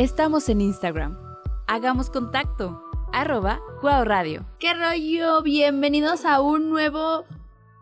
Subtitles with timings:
[0.00, 1.18] Estamos en Instagram.
[1.66, 2.82] Hagamos contacto.
[3.12, 4.46] Arroba Guau Radio.
[4.58, 5.42] ¿Qué rollo?
[5.42, 7.26] Bienvenidos a un nuevo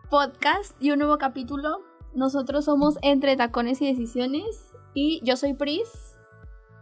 [0.09, 1.79] podcast y un nuevo capítulo.
[2.13, 6.17] Nosotros somos Entre Tacones y Decisiones y yo soy Pris.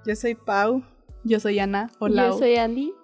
[0.08, 0.82] Yo soy Pau.
[1.24, 1.92] Yo soy Ana.
[2.00, 2.30] Hola.
[2.30, 2.96] Yo soy Andy.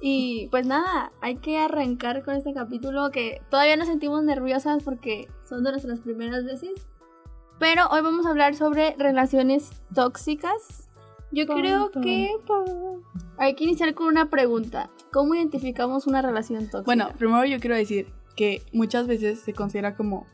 [0.00, 5.28] Y pues nada, hay que arrancar con este capítulo que todavía nos sentimos nerviosas porque
[5.48, 6.88] son de nuestras primeras veces.
[7.60, 10.89] Pero hoy vamos a hablar sobre relaciones tóxicas.
[11.32, 12.30] Yo creo que
[13.38, 14.90] hay que iniciar con una pregunta.
[15.12, 16.82] ¿Cómo identificamos una relación tóxica?
[16.84, 20.26] Bueno, primero yo quiero decir que muchas veces se considera como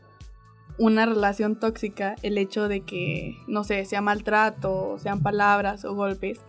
[0.79, 6.41] una relación tóxica el hecho de que, no sé, sea maltrato, sean palabras o golpes.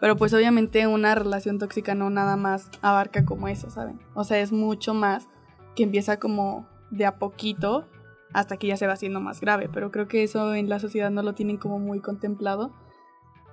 [0.00, 3.98] Pero pues obviamente una relación tóxica no nada más abarca como eso, ¿saben?
[4.14, 5.28] O sea, es mucho más
[5.74, 7.86] que empieza como de a poquito
[8.32, 9.68] hasta que ya se va haciendo más grave.
[9.72, 12.72] Pero creo que eso en la sociedad no lo tienen como muy contemplado.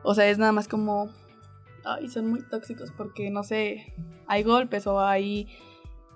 [0.04, 1.10] O sea, es nada más como,
[1.86, 3.94] ay, son muy tóxicos porque, no sé,
[4.28, 5.48] hay golpes o hay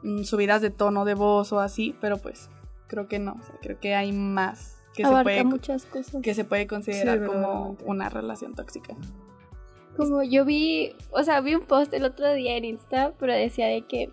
[0.04, 2.50] mm, subidas de tono de voz o así, pero pues
[2.88, 3.38] creo que no.
[3.40, 6.22] O sea, creo que hay más que, se puede, muchas cosas.
[6.22, 8.96] que se puede considerar como una relación tóxica.
[9.96, 13.68] Como yo vi, o sea, vi un post el otro día en Insta, pero decía
[13.68, 14.12] de que,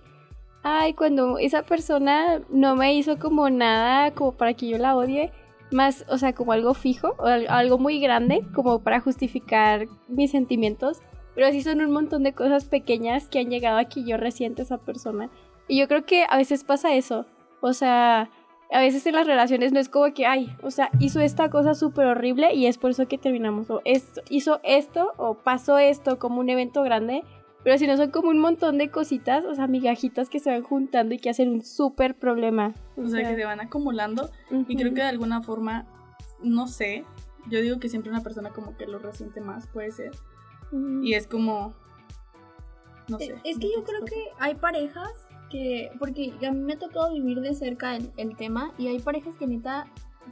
[0.62, 5.30] ay, cuando esa persona no me hizo como nada como para que yo la odie,
[5.74, 11.02] más, o sea, como algo fijo, o algo muy grande, como para justificar mis sentimientos,
[11.34, 14.62] pero sí son un montón de cosas pequeñas que han llegado a que yo resiento
[14.62, 15.30] a esa persona.
[15.68, 17.26] Y yo creo que a veces pasa eso,
[17.60, 18.30] o sea,
[18.70, 21.74] a veces en las relaciones no es como que, ay, o sea, hizo esta cosa
[21.74, 23.70] súper horrible y es por eso que terminamos.
[23.70, 27.22] O esto, hizo esto o pasó esto como un evento grande.
[27.64, 30.62] Pero si no son como un montón de cositas, o sea, migajitas que se van
[30.62, 32.74] juntando y que hacen un súper problema.
[32.96, 34.30] O, sea, que se van acumulando.
[34.68, 35.86] Y creo que de alguna forma,
[36.42, 37.04] no sé,
[37.48, 40.12] yo digo que siempre una persona como que lo resiente más, puede ser.
[41.02, 41.74] Y es como,
[43.08, 43.34] no sé.
[43.44, 45.26] Es que yo creo que hay parejas
[45.98, 49.46] porque a mí me ha tocado vivir de cerca el, tema y hay parejas que
[49.46, 49.86] neta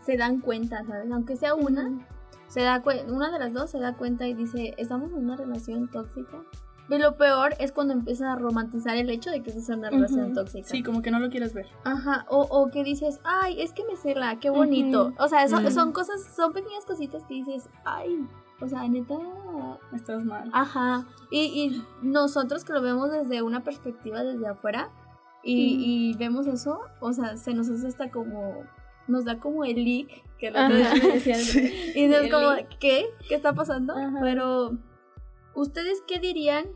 [0.04, 1.10] se dan cuenta, ¿sabes?
[1.12, 2.06] Aunque sea una,
[2.48, 5.88] se da una de las dos se da cuenta y dice, estamos en una relación
[5.90, 6.42] tóxica.
[6.88, 10.34] Pero lo peor es cuando empiezas a romantizar el hecho de que es una relación
[10.34, 10.68] tóxica.
[10.68, 11.66] Sí, como que no lo quieres ver.
[11.84, 15.12] Ajá, o, o que dices, ay, es que me cela, qué bonito.
[15.18, 18.26] O sea, son, son cosas, son pequeñas cositas que dices, ay,
[18.60, 19.14] o sea, neta.
[19.94, 20.50] Estás mal.
[20.52, 21.06] Ajá.
[21.30, 24.90] Y, y nosotros que lo vemos desde una perspectiva desde afuera,
[25.44, 28.62] y, vemos eso, o sea, se nos hace hasta como,
[29.08, 31.40] nos da como el leak, que lo que decían,
[31.94, 33.06] y es como, ¿qué?
[33.28, 33.94] ¿Qué está pasando?
[34.20, 34.76] Pero,
[35.54, 36.66] ¿ustedes qué dirían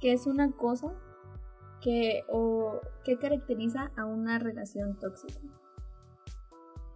[0.00, 0.92] que es una cosa
[1.80, 5.40] que, o qué caracteriza a una relación tóxica?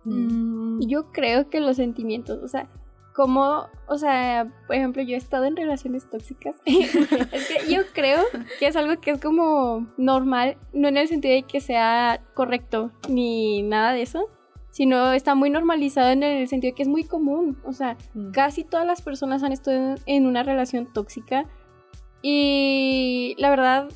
[0.04, 2.68] Mm, yo creo que los sentimientos, o sea,
[3.14, 6.56] como, o sea, por ejemplo, yo he estado en relaciones tóxicas.
[6.64, 8.22] es que yo creo
[8.58, 12.92] que es algo que es como normal, no en el sentido de que sea correcto
[13.08, 14.28] ni nada de eso,
[14.70, 17.58] sino está muy normalizado en el sentido de que es muy común.
[17.64, 18.30] O sea, mm.
[18.30, 21.46] casi todas las personas han estado en una relación tóxica
[22.22, 23.88] y la verdad,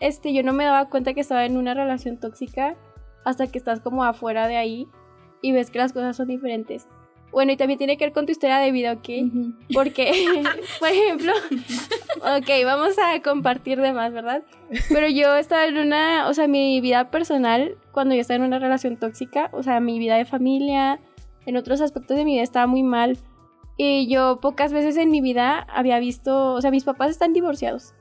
[0.00, 2.76] este, yo no me daba cuenta que estaba en una relación tóxica
[3.24, 4.88] hasta que estás como afuera de ahí
[5.42, 6.86] y ves que las cosas son diferentes.
[7.32, 9.08] Bueno, y también tiene que ver con tu historia de vida, ¿ok?
[9.72, 10.12] Porque,
[10.78, 11.32] por ejemplo,
[12.16, 14.42] ok, vamos a compartir de más, ¿verdad?
[14.90, 18.58] Pero yo estaba en una, o sea, mi vida personal, cuando yo estaba en una
[18.58, 21.00] relación tóxica, o sea, mi vida de familia,
[21.46, 23.18] en otros aspectos de mi vida estaba muy mal.
[23.78, 27.94] Y yo pocas veces en mi vida había visto, o sea, mis papás están divorciados,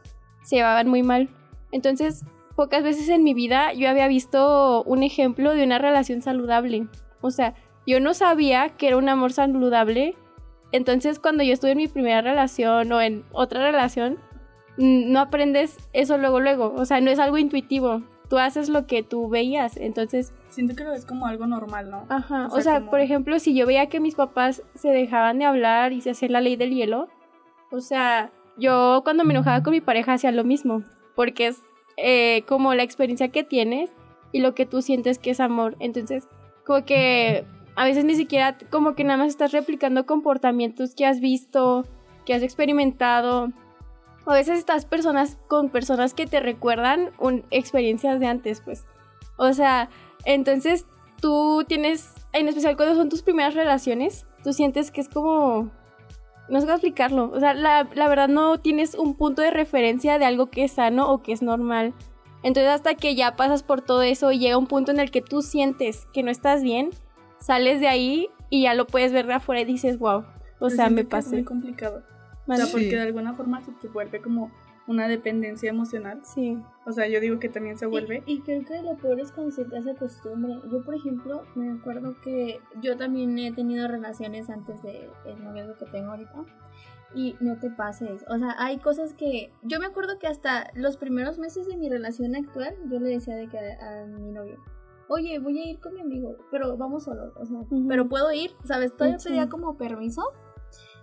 [0.43, 1.29] se llevaban muy mal.
[1.71, 2.25] Entonces,
[2.57, 6.87] pocas veces en mi vida yo había visto un ejemplo de una relación saludable.
[7.21, 7.55] O sea,
[7.85, 10.15] yo no sabía que era un amor saludable.
[10.71, 14.19] Entonces cuando yo estuve en mi primera relación o en otra relación,
[14.77, 16.73] no aprendes eso luego, luego.
[16.75, 18.01] O sea, no es algo intuitivo.
[18.29, 19.75] Tú haces lo que tú veías.
[19.77, 20.33] Entonces...
[20.49, 22.05] Siento que lo ves como algo normal, ¿no?
[22.09, 22.47] Ajá.
[22.51, 26.01] O sea, por ejemplo, si yo veía que mis papás se dejaban de hablar y
[26.01, 27.09] se hacía la ley del hielo,
[27.71, 30.83] o sea, yo cuando me enojaba con mi pareja hacía lo mismo.
[31.15, 31.61] Porque es
[31.97, 33.91] eh, como la experiencia que tienes
[34.31, 35.75] y lo que tú sientes que es amor.
[35.79, 36.27] Entonces,
[36.65, 37.45] como que
[37.75, 41.85] a veces ni siquiera como que nada más estás replicando comportamientos que has visto,
[42.25, 43.51] que has experimentado.
[44.25, 48.85] A veces estás personas con personas que te recuerdan un, experiencias de antes, pues.
[49.37, 49.89] O sea,
[50.25, 50.85] entonces
[51.19, 55.71] tú tienes, en especial cuando son tus primeras relaciones, tú sientes que es como...
[56.49, 57.31] No sé cómo explicarlo.
[57.31, 60.73] O sea, la, la verdad no tienes un punto de referencia de algo que es
[60.73, 61.93] sano o que es normal.
[62.43, 65.21] Entonces hasta que ya pasas por todo eso y llega un punto en el que
[65.21, 66.89] tú sientes que no estás bien,
[67.41, 70.23] sales de ahí y ya lo puedes ver de afuera y dices, wow,
[70.59, 71.27] o sea, me pasé.
[71.27, 72.03] Es muy complicado.
[72.47, 72.71] O sea, Sí.
[72.71, 72.95] porque Sí.
[72.95, 74.51] de alguna forma se te vuelve como
[74.87, 76.21] una dependencia emocional.
[76.23, 76.57] Sí.
[76.85, 78.23] O sea, yo digo que también se vuelve.
[78.25, 80.55] Y, y creo que lo peor es cuando se te hace costumbre.
[80.71, 85.09] Yo, por ejemplo, me acuerdo que yo también he tenido relaciones antes del
[85.43, 86.43] noviazgo que tengo ahorita.
[87.13, 88.23] Y no te pases.
[88.29, 89.51] O sea, hay cosas que.
[89.63, 93.35] Yo me acuerdo que hasta los primeros meses de mi relación actual, yo le decía
[93.35, 94.57] de que a, a mi novio.
[95.13, 97.85] Oye, voy a ir con mi amigo, pero vamos solos, o sea, Ujú.
[97.89, 98.95] pero puedo ir, ¿sabes?
[98.95, 99.27] Todavía Sí.
[99.27, 100.23] pedía como permiso.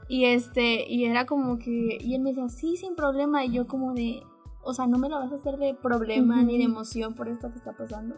[0.08, 3.66] Y este, y era como que, y él me decía, sí, sin problema, y yo
[3.66, 4.22] como de,
[4.62, 7.50] o sea, no me lo vas a hacer de problema ni de emoción por esto
[7.50, 8.14] que está pasando.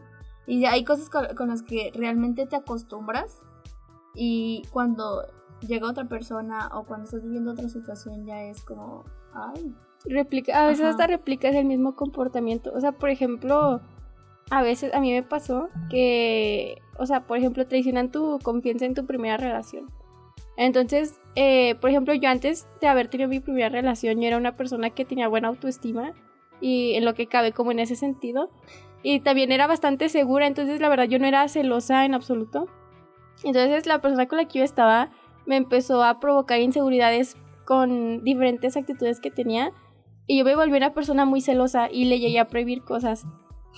[0.46, 3.42] Y hay cosas con, con las que realmente te acostumbras
[4.14, 5.24] y cuando
[5.66, 9.74] llega otra persona o cuando estás viviendo otra situación ya es como, ay,
[10.06, 10.90] Replica, a veces Ajá.
[10.90, 12.72] hasta replicas el mismo comportamiento.
[12.74, 13.80] O sea, por ejemplo,
[14.50, 18.94] a veces a mí me pasó que, o sea, por ejemplo, traicionan tu confianza en
[18.94, 19.90] tu primera relación.
[20.56, 24.56] Entonces, eh, por ejemplo, yo antes de haber tenido mi primera relación, yo era una
[24.56, 26.12] persona que tenía buena autoestima
[26.60, 28.50] y en lo que cabe como en ese sentido.
[29.02, 32.66] Y también era bastante segura, entonces la verdad yo no era celosa en absoluto.
[33.44, 35.10] Entonces la persona con la que yo estaba
[35.46, 39.72] me empezó a provocar inseguridades con diferentes actitudes que tenía
[40.26, 43.26] y yo me volví una persona muy celosa y le llegué a prohibir cosas.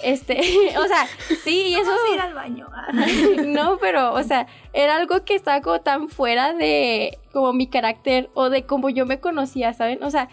[0.02, 0.38] Este,
[0.78, 1.06] o sea,
[1.42, 2.68] sí, y eso vamos a ir al baño.
[3.46, 8.30] no, pero, o sea, era algo que estaba como tan fuera de como mi carácter
[8.34, 10.02] o de cómo yo me conocía, ¿saben?
[10.02, 10.28] O sea,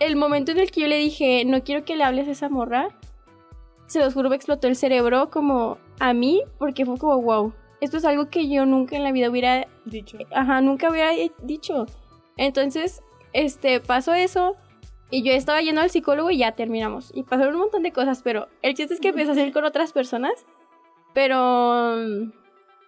[0.00, 2.48] el momento en el que yo le dije, no quiero que le hables a esa
[2.48, 2.88] morra,
[3.86, 7.98] se los juro, me explotó el cerebro como a mí, porque fue como, wow, esto
[7.98, 10.18] es algo que yo nunca en la vida hubiera Dicho.
[10.34, 11.86] ajá, nunca hubiera dicho.
[12.36, 13.02] Entonces,
[13.32, 14.56] este, pasó eso
[15.10, 17.10] y yo estaba yendo al psicólogo y ya terminamos.
[17.14, 19.64] Y pasaron un montón de cosas, pero el chiste es que empecé a salir con
[19.64, 20.32] otras personas,
[21.14, 22.32] pero, mm,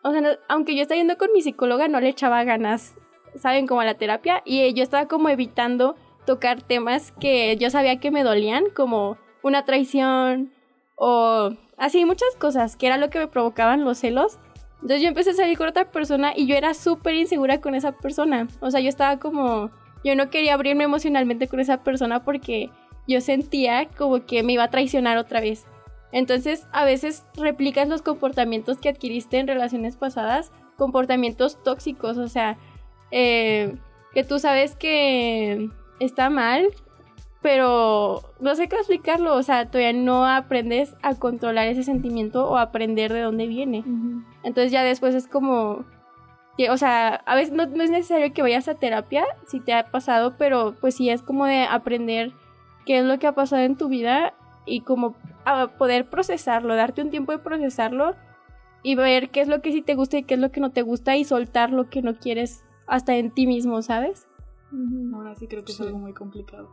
[0.03, 2.95] o sea, no- aunque yo estaba yendo con mi psicóloga, no le echaba ganas,
[3.37, 3.67] ¿saben?
[3.67, 8.11] Como a la terapia y yo estaba como evitando tocar temas que yo sabía que
[8.11, 10.53] me dolían, como una traición
[10.97, 14.39] o así muchas cosas, que era lo que me provocaban los celos.
[14.83, 17.93] Entonces yo empecé a salir con otra persona y yo era súper insegura con esa
[17.93, 18.47] persona.
[18.61, 19.71] O sea, yo estaba como,
[20.05, 22.71] yo no quería abrirme emocionalmente con esa persona porque
[23.07, 25.67] yo sentía como que me iba a traicionar otra vez.
[26.13, 32.57] Entonces a veces replicas los comportamientos que adquiriste en relaciones pasadas, comportamientos tóxicos, o sea,
[33.11, 33.77] eh,
[34.13, 35.69] que tú sabes que
[36.01, 36.69] está mal,
[37.43, 42.57] pero no sé cómo explicarlo, o sea, todavía no aprendes a controlar ese sentimiento o
[42.57, 43.85] aprender de dónde viene.
[44.43, 45.85] Entonces ya después es como,
[46.71, 49.91] o sea, a veces no, no es necesario que vayas a terapia si te ha
[49.91, 52.33] pasado, pero pues sí es como de aprender
[52.85, 54.35] qué es lo que ha pasado en tu vida
[54.67, 55.15] y como
[55.45, 58.17] a poder procesarlo, darte un tiempo de procesarlo
[58.83, 60.71] y ver qué es lo que sí te gusta y qué es lo que no
[60.73, 64.27] te gusta y soltar lo que no quieres hasta en ti mismo, ¿sabes?
[65.15, 66.69] Ahora sí creo que es algo muy complicado.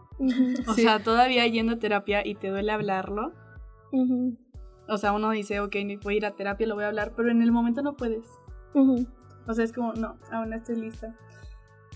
[0.68, 0.82] O Sí.
[0.82, 3.34] sea, todavía yendo a terapia y te duele hablarlo.
[4.88, 7.30] O sea, uno dice, ok, voy a ir a terapia, lo voy a hablar, pero
[7.32, 8.26] en el momento no puedes.
[8.74, 9.06] ujú.
[9.48, 11.14] O sea, es como, no, aún no estoy lista.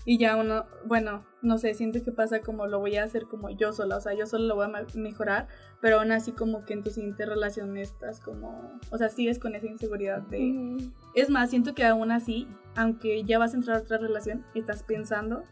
[0.06, 3.50] Y ya uno, bueno, no sé, siento que pasa como lo voy a hacer como
[3.50, 5.46] yo sola, o sea, yo solo lo voy a me- mejorar,
[5.82, 9.54] pero aún así como que en tu siguiente relación estás como, o sea, sigues con
[9.54, 10.38] esa inseguridad de...
[10.78, 10.90] Ujú.
[11.14, 14.82] Es más, siento que aún así, aunque ya vas a entrar a otra relación, estás
[14.82, 15.44] pensando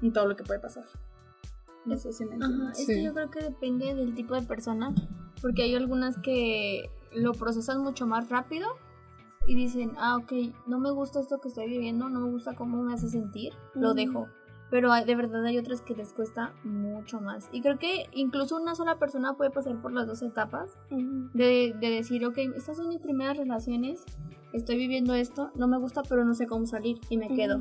[0.00, 0.84] en todo lo que puede pasar.
[1.90, 2.86] Eso sí me Ajá, es Sí.
[2.86, 4.94] que yo creo que depende del tipo de persona,
[5.42, 8.68] porque hay algunas que lo procesan mucho más rápido
[9.46, 10.32] y dicen, ah, ok,
[10.66, 13.94] no me gusta esto que estoy viviendo, no me gusta cómo me hace sentir, lo
[13.94, 14.26] dejo.
[14.68, 17.48] Pero hay- de verdad hay otras que les cuesta mucho más.
[17.52, 20.76] Y creo que incluso una sola persona puede pasar por las dos etapas
[21.34, 24.04] de, de decir, ok, estas son mis primeras relaciones,
[24.52, 27.60] estoy viviendo esto, no me gusta, pero no sé cómo salir y me quedo.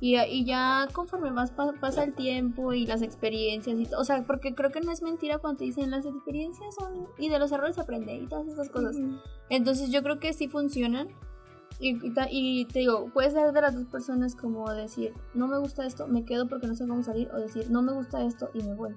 [0.00, 4.04] Y, y ya conforme más pa- pasa el tiempo y las experiencias y todo, o
[4.04, 7.38] sea, porque creo que no es mentira cuando te dicen las experiencias son y de
[7.38, 8.94] los errores aprende y todas estas cosas.
[9.48, 11.08] Entonces yo creo que sí funcionan.
[11.78, 15.46] Y, y ta- y te digo, puede ser de las dos personas como decir, no
[15.46, 18.24] me gusta esto, me quedo porque no sé cómo salir, o decir, no me gusta
[18.24, 18.94] esto y me voy.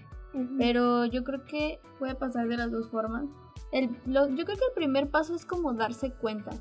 [0.57, 3.25] Pero yo creo que puede pasar de las dos formas.
[3.73, 6.51] El, lo- yo creo que el primer paso es como darse cuenta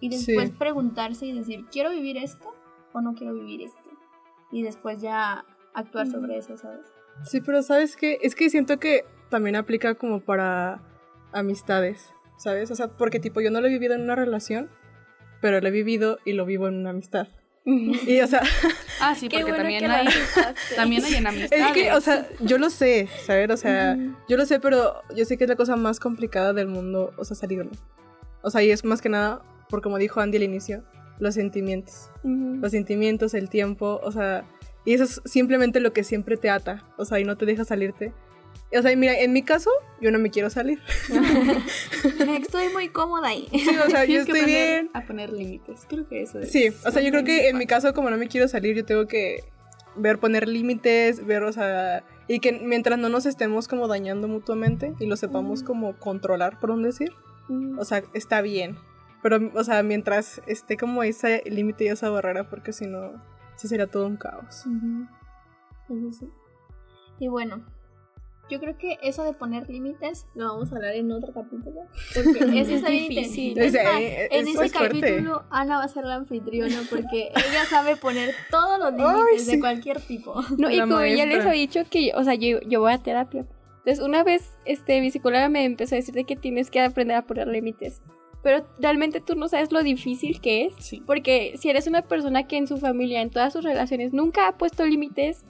[0.00, 0.54] y después Sí.
[0.56, 2.52] preguntarse y decir, ¿quiero vivir esto
[2.92, 3.80] o no quiero vivir esto?
[4.50, 5.44] Y después ya
[5.74, 6.86] actuar sobre eso, ¿sabes?
[7.24, 8.18] Sí, pero ¿sabes qué?
[8.22, 10.80] Es que siento que también aplica como para
[11.32, 12.70] amistades, ¿sabes?
[12.70, 14.70] O sea, porque tipo yo no lo he vivido en una relación,
[15.40, 17.28] pero lo he vivido y lo vivo en una amistad.
[17.64, 18.42] Y o sea,
[19.00, 20.06] Ah, sí, porque bueno también hay,
[20.74, 21.66] también hay en amistades.
[21.66, 23.50] es que, o sea, yo lo sé, ¿sabes?
[23.50, 24.16] O sea, Ujú.
[24.28, 27.24] yo lo sé, pero yo sé que es la cosa más complicada del mundo, o
[27.24, 27.70] sea, salirlo.
[28.42, 30.82] O sea, y es más que nada, por como dijo Andy al inicio,
[31.20, 32.10] los sentimientos.
[32.24, 32.56] Ujú.
[32.60, 34.44] Los sentimientos, el tiempo, o sea,
[34.84, 37.64] Y eso es simplemente lo que siempre te ata, o sea, y no te deja
[37.64, 38.12] salirte.
[38.76, 40.80] O sea, mira, en mi caso, yo no me quiero salir.
[42.40, 43.48] Estoy muy cómoda ahí.
[43.50, 44.90] Sí, o sea, yo estoy aprender bien.
[44.94, 45.86] A poner límites.
[45.88, 46.52] Creo que eso es.
[46.52, 48.84] Sí, o sea, yo creo que en mi caso, como no me quiero salir, yo
[48.84, 49.44] tengo que
[49.96, 54.94] ver poner límites, ver, o sea, y que mientras no nos estemos como dañando mutuamente
[55.00, 57.12] y lo sepamos como controlar, por un decir,
[57.76, 58.76] o sea, está bien.
[59.22, 63.12] Pero, o sea, mientras esté como ese límite y esa barrera, porque si no,
[63.56, 64.64] sí sería todo un caos.
[64.66, 65.06] Ujú.
[66.08, 66.28] Eso sí.
[67.18, 67.64] Y bueno,
[68.48, 71.82] yo creo que eso de poner límites lo vamos a hablar en otro capítulo.
[72.14, 73.58] Porque eso Es difícil.
[73.58, 75.00] Es más, en es ese fuerte.
[75.00, 79.44] capítulo Ana va a ser la anfitriona porque ella sabe poner todos los límites Ay,
[79.46, 79.60] de sí.
[79.60, 80.40] cualquier tipo.
[80.56, 81.54] No, y La como ya les maestra.
[81.54, 83.44] he dicho que, o sea, yo, yo voy a terapia.
[83.84, 87.16] Entonces, una vez, este, mi psicóloga me empezó a decir de que tienes que aprender
[87.16, 88.00] a poner límites.
[88.42, 90.74] Pero realmente tú no sabes lo difícil que es.
[90.78, 91.02] Sí.
[91.06, 94.56] Porque si eres una persona que en su familia, en todas sus relaciones, nunca ha
[94.56, 95.44] puesto límites,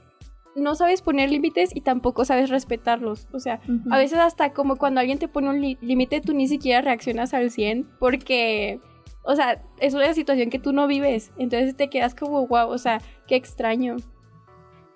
[0.57, 3.29] no sabes poner límites y tampoco sabes respetarlos.
[3.33, 6.81] O sea, a veces hasta como cuando alguien te pone un límite, tú ni siquiera
[6.81, 8.81] reaccionas al 100 porque,
[9.23, 11.31] o sea, es una situación que tú no vives.
[11.39, 13.97] Entonces te quedas como, wow, o sea, qué extraño.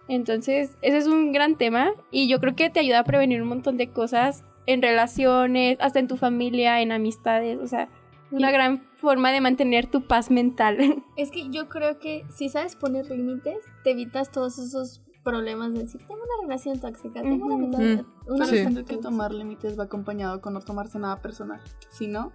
[0.09, 3.49] Entonces, ese es un gran tema y yo creo que te ayuda a prevenir un
[3.49, 7.59] montón de cosas en relaciones, hasta en tu familia, en amistades.
[7.61, 7.89] O sea,
[8.31, 10.79] una gran forma de mantener tu paz mental.
[11.17, 15.81] Es que yo creo que si sabes poner límites, te evitas todos esos problemas de
[15.85, 17.65] decir, tengo una relación tóxica, tengo una Ujú.
[17.77, 18.57] amistad, Mm, una Pero Sí.
[18.57, 19.01] siento que tóxica".
[19.09, 21.61] tomar límites va acompañado con no tomarse nada personal.
[21.91, 22.33] Si no,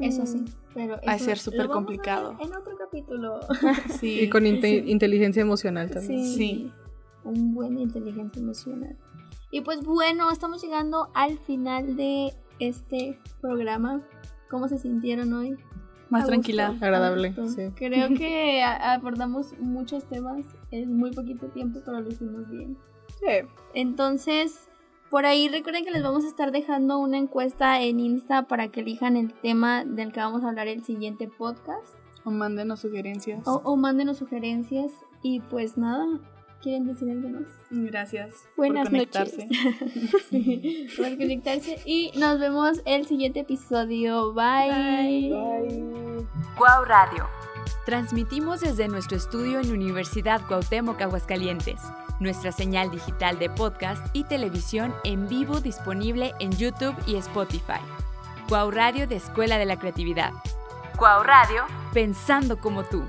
[0.00, 2.36] Eso sí, pero Ha de eso ser lo súper a complicado.
[2.40, 3.40] En otro capítulo.
[4.00, 4.20] sí.
[4.20, 6.20] Y con inte- inteligencia emocional también.
[6.24, 6.36] Sí.
[6.36, 6.72] Sí.
[7.24, 8.96] Un buen inteligencia emocional.
[9.50, 14.02] Y pues bueno, estamos llegando al final de este programa.
[14.50, 15.56] ¿Cómo se sintieron hoy?
[16.10, 16.76] Más tranquila.
[16.80, 17.70] Agradable, sí.
[17.74, 22.76] Creo que abordamos muchos temas en muy poquito tiempo, pero lo hicimos bien.
[23.20, 23.48] Sí.
[23.74, 24.68] Entonces,
[25.10, 28.80] por ahí recuerden que les vamos a estar dejando una encuesta en Insta para que
[28.80, 31.96] elijan el tema del que vamos a hablar el siguiente podcast.
[32.24, 33.46] O mándenos sugerencias.
[33.46, 34.92] O, o mándenos sugerencias.
[35.22, 36.06] Y pues nada,
[36.62, 37.48] ¿quieren decir algo más?
[37.70, 39.48] Gracias Buenas por conectarse.
[40.30, 41.78] Sí, por conectarse.
[41.84, 44.32] Y nos vemos el siguiente episodio.
[44.32, 45.30] Bye.
[46.56, 47.28] Guau Radio.
[47.86, 51.80] Transmitimos desde nuestro estudio en Universidad Cuauhtémoc Aguascalientes.
[52.20, 57.80] Nuestra señal digital de podcast y televisión en vivo disponible en YouTube y Spotify.
[58.48, 60.32] Guau Radio de Escuela de la Creatividad.
[60.96, 61.62] Guau Radio,
[61.92, 63.04] pensando como tú.